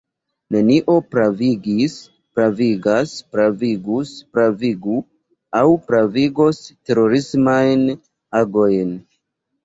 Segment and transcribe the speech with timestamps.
[0.53, 1.97] Nenio pravigis,
[2.37, 4.95] pravigas, pravigus, pravigu
[5.59, 7.85] aŭ pravigos terorismajn
[8.41, 8.97] agojn.